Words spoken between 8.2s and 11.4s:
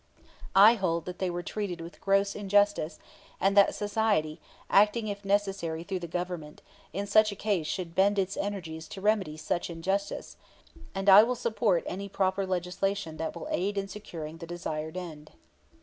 energies to remedy such injustice; and I will